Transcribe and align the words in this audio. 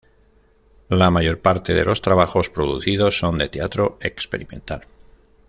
La 0.89 1.11
mayor 1.11 1.41
parte 1.41 1.75
de 1.75 1.85
los 1.85 2.01
trabajos 2.01 2.49
producidos 2.49 3.19
son 3.19 3.37
de 3.37 3.49
teatro 3.49 3.99
experimental. 4.01 4.87